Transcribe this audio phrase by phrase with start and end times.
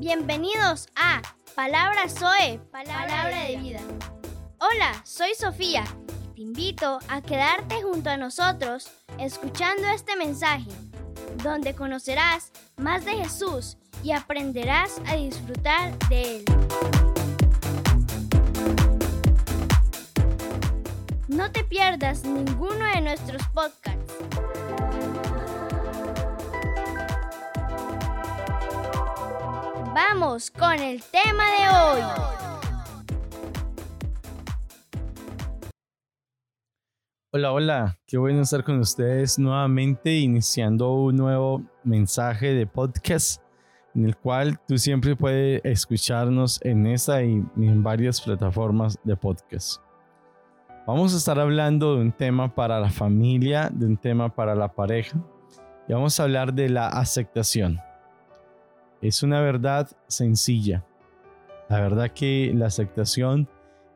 [0.00, 1.20] Bienvenidos a
[1.54, 3.80] Palabra Zoe, Palabra, de vida.
[4.58, 5.84] Hola, soy Sofía
[6.34, 10.70] y te invito a quedarte junto a nosotros escuchando este mensaje,
[11.44, 16.44] donde conocerás más de Jesús y aprenderás a disfrutar de Él.
[21.28, 24.14] No te pierdas ninguno de nuestros podcasts.
[29.92, 32.00] Vamos con el tema de hoy.
[37.32, 43.42] Hola, hola, qué bueno estar con ustedes nuevamente iniciando un nuevo mensaje de podcast
[43.96, 49.82] en el cual tú siempre puedes escucharnos en esta y en varias plataformas de podcast.
[50.86, 54.72] Vamos a estar hablando de un tema para la familia, de un tema para la
[54.72, 55.18] pareja
[55.88, 57.80] y vamos a hablar de la aceptación.
[59.02, 60.84] Es una verdad sencilla.
[61.68, 63.48] La verdad que la aceptación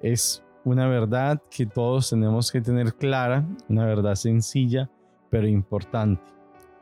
[0.00, 4.90] es una verdad que todos tenemos que tener clara, una verdad sencilla
[5.30, 6.22] pero importante.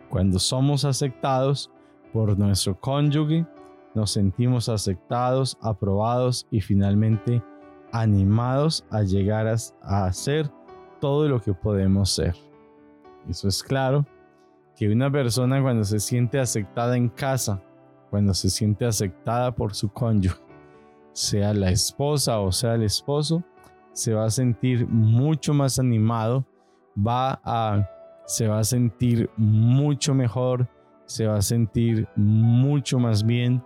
[0.08, 1.70] Cuando somos aceptados
[2.12, 3.46] por nuestro cónyuge,
[3.94, 7.42] nos sentimos aceptados, aprobados y finalmente
[7.92, 10.50] animados a llegar a, hacer
[11.00, 12.34] todo lo que podemos ser.
[13.28, 14.04] Eso es claro
[14.76, 17.62] que una persona cuando se siente aceptada en casa,
[18.14, 20.40] cuando se siente aceptada por su cónyuge,
[21.12, 23.42] sea la esposa o sea el esposo,
[23.92, 26.46] se va a sentir mucho más animado,
[26.96, 27.90] va a,
[28.24, 30.68] se va a sentir mucho mejor,
[31.06, 33.60] se va a sentir mucho más bien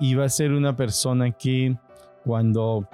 [0.00, 1.76] y va a ser una persona que
[2.24, 2.88] cuando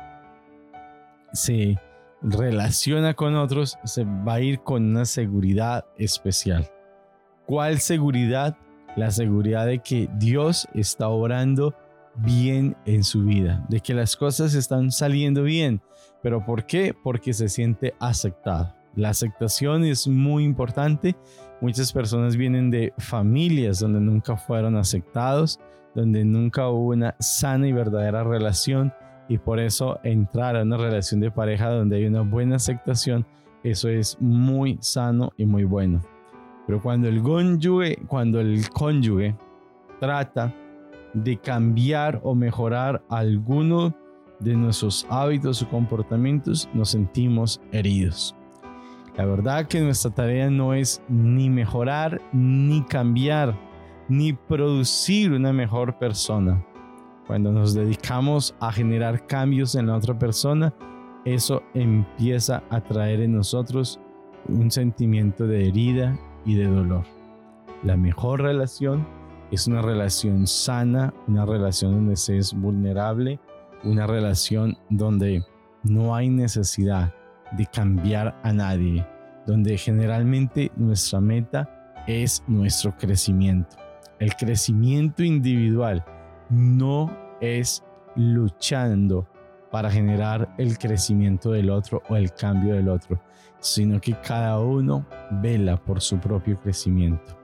[1.32, 1.76] se
[2.20, 6.68] relaciona con otros se va a ir con una seguridad especial.
[7.46, 8.56] ¿Cuál seguridad?
[8.96, 11.74] La seguridad de que Dios está obrando
[12.16, 15.82] bien en su vida, de que las cosas están saliendo bien.
[16.22, 16.94] ¿Pero por qué?
[16.94, 18.74] Porque se siente aceptado.
[18.94, 21.14] La aceptación es muy importante.
[21.60, 25.60] Muchas personas vienen de familias donde nunca fueron aceptados,
[25.94, 28.92] donde nunca hubo una sana y verdadera relación
[29.28, 33.26] y por eso entrar a una relación de pareja donde hay una buena aceptación,
[33.64, 36.00] eso es muy sano y muy bueno.
[36.66, 39.36] Pero cuando el cónyuge, cuando el cónyuge
[40.00, 40.52] trata
[41.14, 43.94] de cambiar o mejorar alguno
[44.40, 48.34] de nuestros hábitos o comportamientos, nos sentimos heridos.
[49.16, 53.58] La verdad que nuestra tarea no es ni mejorar, ni cambiar,
[54.08, 56.62] ni producir una mejor persona.
[57.26, 60.74] Cuando nos dedicamos a generar cambios en la otra persona,
[61.24, 63.98] eso empieza a traer en nosotros
[64.48, 67.04] un sentimiento de herida y de dolor.
[67.82, 69.06] La mejor relación
[69.50, 73.38] es una relación sana, una relación donde se es vulnerable,
[73.84, 75.44] una relación donde
[75.82, 77.12] no hay necesidad
[77.52, 79.06] de cambiar a nadie,
[79.46, 83.76] donde generalmente nuestra meta es nuestro crecimiento.
[84.18, 86.04] El crecimiento individual
[86.48, 87.84] no es
[88.16, 89.28] luchando
[89.76, 93.20] para generar el crecimiento del otro o el cambio del otro,
[93.58, 95.04] sino que cada uno
[95.42, 97.36] vela por su propio crecimiento.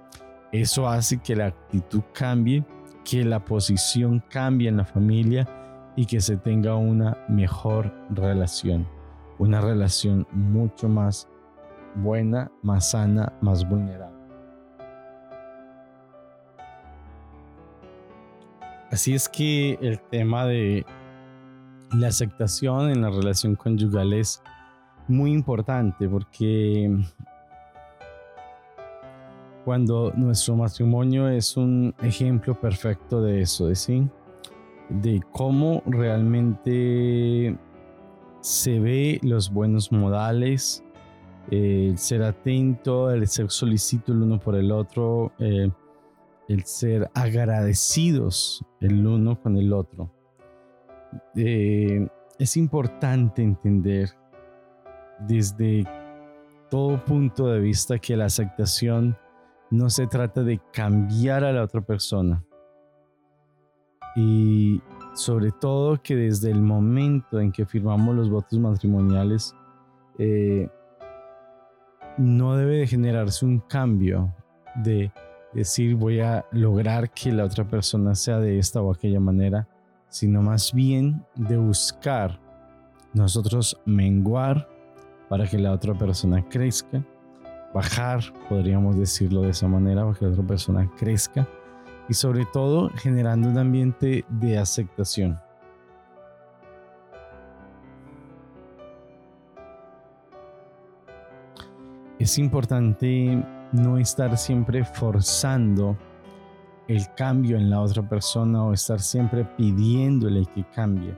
[0.50, 2.64] Eso hace que la actitud cambie,
[3.04, 5.46] que la posición cambie en la familia
[5.94, 8.88] y que se tenga una mejor relación,
[9.38, 11.28] una relación mucho más
[11.96, 14.16] buena, más sana, más vulnerable.
[18.90, 20.86] Así es que el tema de
[21.94, 24.42] la aceptación en la relación conyugal es
[25.08, 26.90] muy importante porque
[29.64, 34.08] cuando nuestro matrimonio es un ejemplo perfecto de eso, de sí,
[34.88, 37.56] de cómo realmente
[38.40, 40.82] se ve los buenos modales,
[41.50, 45.70] el ser atento, el ser solicito el uno por el otro, eh,
[46.48, 50.10] el ser agradecidos el uno con el otro.
[51.36, 54.10] Eh, es importante entender
[55.20, 55.84] desde
[56.70, 59.16] todo punto de vista que la aceptación
[59.70, 62.44] no se trata de cambiar a la otra persona.
[64.16, 64.82] Y
[65.14, 69.54] sobre todo que desde el momento en que firmamos los votos matrimoniales,
[70.18, 70.68] eh,
[72.18, 74.34] no debe de generarse un cambio
[74.76, 75.12] de
[75.52, 79.68] decir voy a lograr que la otra persona sea de esta o aquella manera,
[80.12, 82.38] sino más bien de buscar
[83.14, 84.68] nosotros menguar
[85.30, 87.02] para que la otra persona crezca,
[87.72, 91.48] bajar, podríamos decirlo de esa manera, para que la otra persona crezca
[92.10, 95.40] y sobre todo generando un ambiente de aceptación.
[102.18, 103.42] Es importante
[103.72, 105.96] no estar siempre forzando
[106.88, 111.16] el cambio en la otra persona o estar siempre pidiéndole que cambie.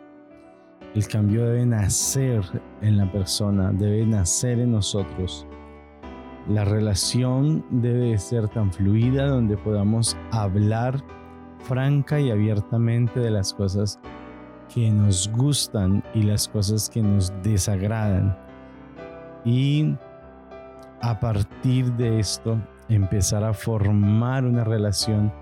[0.95, 2.45] El cambio debe nacer
[2.81, 5.47] en la persona, debe nacer en nosotros.
[6.49, 11.03] La relación debe ser tan fluida donde podamos hablar
[11.61, 13.99] franca y abiertamente de las cosas
[14.73, 18.37] que nos gustan y las cosas que nos desagradan.
[19.45, 19.97] Y
[21.01, 25.33] a partir de esto empezar a formar una relación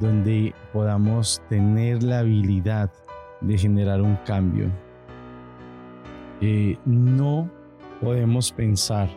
[0.00, 2.90] donde podamos tener la habilidad
[3.40, 4.70] de generar un cambio.
[6.40, 7.48] Eh, no
[8.00, 9.08] podemos pensar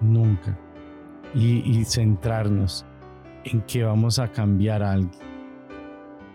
[0.00, 0.56] nunca
[1.34, 2.84] y, y centrarnos
[3.44, 5.34] en que vamos a cambiar a alguien.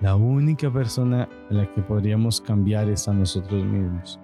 [0.02, 4.20] La única persona a la que podríamos cambiar es a nosotros mismos.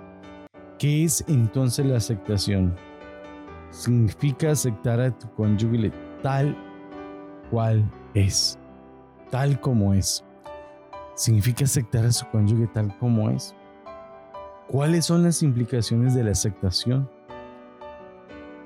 [0.79, 2.75] ¿Qué es entonces la aceptación?
[3.71, 5.91] Significa aceptar a tu cónyuge
[6.21, 6.55] tal
[7.49, 8.57] cual es
[9.29, 10.23] tal como es.
[11.15, 13.55] Significa aceptar a su cónyuge tal como es.
[14.67, 17.09] ¿Cuáles son las implicaciones de la aceptación?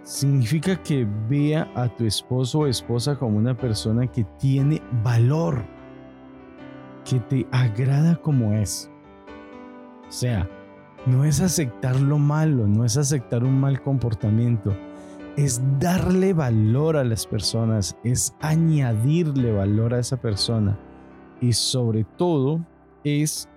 [0.04, 5.64] Significa que vea a tu esposo o esposa como una persona que tiene valor,
[7.06, 8.90] que te agrada como es.
[10.08, 10.50] O sea,
[11.06, 14.76] no es aceptar lo malo, no es aceptar un mal comportamiento,
[15.38, 20.78] es darle valor a las personas, es añadirle valor a esa persona
[21.42, 22.66] y sobre todo
[23.04, 23.48] es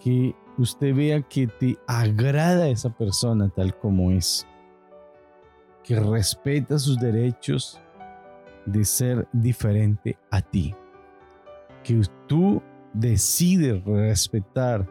[0.00, 4.46] que usted vea que te agrada esa persona tal como es,
[5.84, 7.80] que respeta sus derechos
[8.66, 10.74] de ser diferente a ti,
[11.84, 12.62] que tú
[12.92, 14.88] decides respetar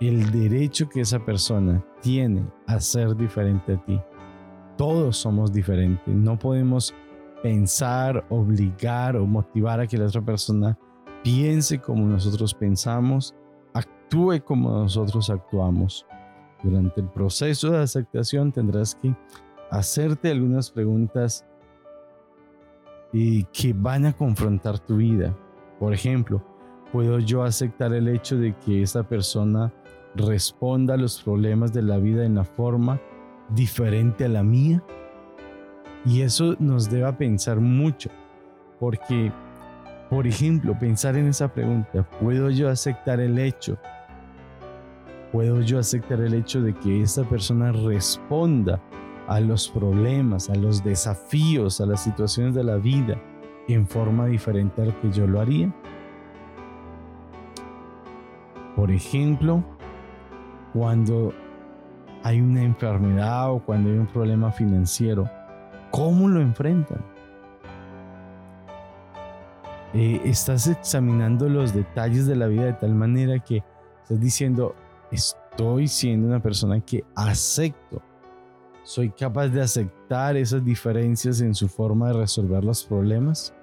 [0.00, 4.00] el derecho que esa persona tiene a ser diferente a ti
[4.76, 6.14] todos somos diferentes.
[6.14, 6.94] No podemos
[7.42, 10.78] pensar, obligar o motivar a que la otra persona
[11.22, 13.34] piense como nosotros pensamos,
[13.74, 16.06] actúe como nosotros actuamos.
[16.62, 19.14] Durante el proceso de aceptación tendrás que
[19.70, 21.44] hacerte algunas preguntas
[23.12, 25.36] y que van a confrontar tu vida.
[25.78, 26.42] Por ejemplo,
[26.92, 29.72] ¿puedo yo aceptar el hecho de que esa persona
[30.14, 33.00] responda a los problemas de la vida en la forma
[33.48, 34.82] diferente a la mía?
[36.04, 38.10] Y eso nos debe pensar mucho,
[38.78, 39.32] porque,
[40.08, 43.76] por ejemplo, pensar en esa pregunta, ¿puedo yo aceptar el hecho?
[45.32, 48.80] ¿Puedo yo aceptar el hecho de que esta persona responda
[49.26, 53.20] a los problemas, a los desafíos, a las situaciones de la vida
[53.68, 55.74] en forma diferente a lo que yo lo haría?
[58.76, 59.64] Por ejemplo,
[60.72, 61.32] cuando
[62.26, 65.30] hay una enfermedad o cuando hay un problema financiero,
[65.92, 66.98] ¿cómo lo enfrentan?
[69.94, 73.62] Eh, estás examinando los detalles de la vida de tal manera que
[74.02, 74.74] estás diciendo,
[75.12, 78.02] estoy siendo una persona que acepto,
[78.82, 83.54] soy capaz de aceptar esas diferencias en su forma de resolver los problemas.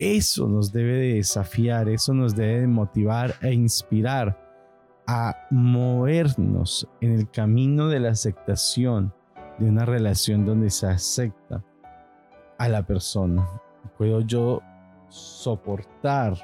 [0.00, 4.49] Eso nos debe de desafiar, eso nos debe de motivar e inspirar
[5.12, 9.12] a movernos en el camino de la aceptación
[9.58, 11.64] de una relación donde se acepta
[12.56, 13.44] a la persona.
[13.98, 14.62] ¿Puedo yo
[15.08, 16.34] soportar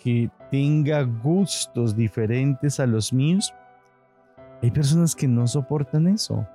[0.00, 3.52] que tenga gustos diferentes a los míos?
[4.62, 6.46] Hay personas que no soportan eso,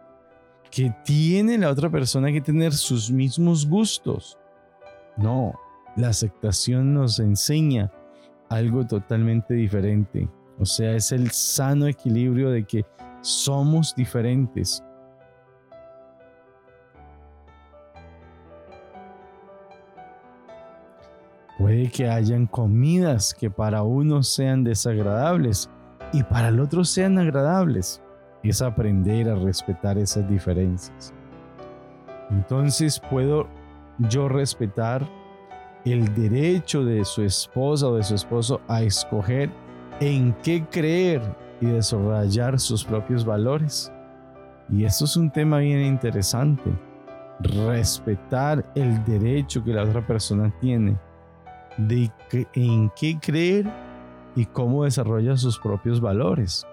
[0.71, 4.38] que tiene la otra persona que tener sus mismos gustos.
[5.17, 5.53] No,
[5.97, 7.91] la aceptación nos enseña
[8.47, 10.29] algo totalmente diferente.
[10.59, 12.85] O sea, es el sano equilibrio de que
[13.21, 14.83] somos diferentes.
[21.57, 25.69] Puede que hayan comidas que para uno sean desagradables
[26.13, 28.01] y para el otro sean agradables.
[28.43, 31.13] Es aprender a respetar esas diferencias.
[32.29, 33.47] Entonces puedo
[34.09, 35.07] yo respetar
[35.85, 39.50] el derecho de su esposa o de su esposo a escoger
[40.00, 41.22] en qué creer
[41.62, 43.92] y desarrollar sus propios valores.
[44.70, 46.72] Y esto es un tema bien interesante.
[47.40, 50.98] Respetar el derecho que la otra persona tiene
[51.78, 52.10] de
[52.54, 53.70] en qué creer
[54.36, 56.66] y cómo desarrolla sus propios valores.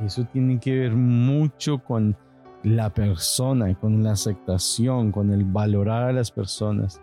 [0.00, 2.16] Eso tiene que ver mucho con
[2.62, 7.00] la persona, con la aceptación, con el valorar a las personas.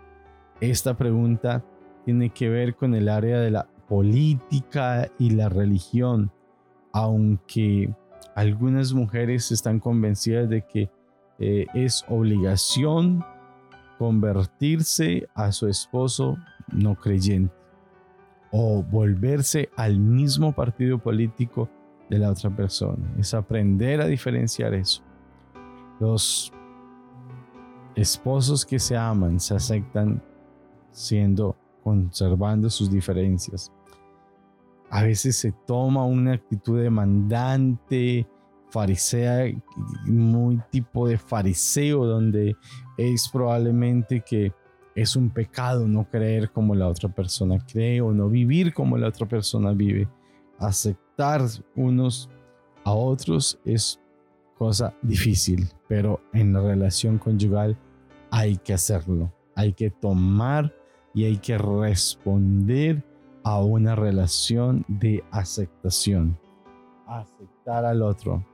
[0.60, 1.62] esta pregunta
[2.04, 6.30] tiene que ver con el área de la política y la religión,
[6.92, 7.92] aunque
[8.36, 10.88] algunas mujeres están convencidas de que
[11.40, 13.24] eh, es obligación
[13.98, 16.38] convertirse a su esposo
[16.72, 17.52] no creyente
[18.52, 21.68] o volverse al mismo partido político
[22.08, 23.12] de la otra persona.
[23.18, 25.02] Es aprender a diferenciar eso.
[25.98, 26.52] Los
[27.96, 30.22] esposos que se aman se aceptan
[30.92, 33.72] siendo conservando sus diferencias.
[34.90, 38.26] A veces se toma una actitud demandante,
[38.70, 39.52] farisea,
[40.06, 42.56] muy tipo de fariseo, donde
[42.96, 44.52] es probablemente que
[44.94, 49.08] es un pecado no creer como la otra persona cree o no vivir como la
[49.08, 50.08] otra persona vive.
[50.58, 51.42] Aceptar
[51.76, 52.28] unos
[52.84, 54.00] a otros es
[54.58, 57.78] cosa difícil, pero en la relación conyugal
[58.30, 59.32] hay que hacerlo.
[59.54, 60.74] Hay que tomar
[61.14, 63.04] y hay que responder
[63.42, 66.38] a una relación de aceptación.
[67.06, 68.46] Aceptar al otro,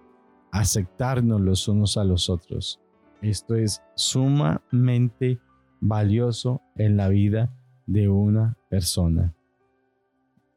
[0.50, 2.80] aceptarnos los unos a los otros.
[3.22, 5.38] Esto es sumamente
[5.80, 7.52] valioso en la vida
[7.86, 9.34] de una persona.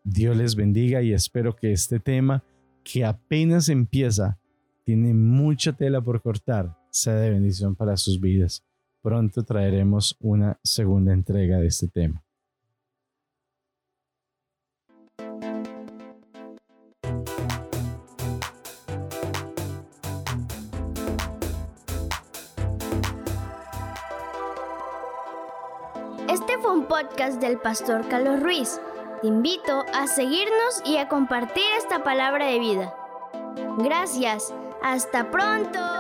[0.04, 2.44] Dios les bendiga y espero que este tema
[2.84, 4.40] que apenas empieza
[4.84, 8.64] tiene mucha tela por cortar sea de bendición para sus vidas.
[9.02, 12.24] Pronto traeremos una segunda entrega de este tema.
[26.30, 28.80] Este fue un podcast del pastor Carlos Ruiz.
[29.20, 32.96] Te invito a seguirnos y a compartir esta palabra de vida.
[33.80, 34.54] Gracias.
[34.84, 35.99] Hasta pronto.